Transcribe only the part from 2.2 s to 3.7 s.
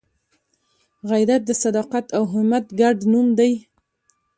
همت ګډ نوم دی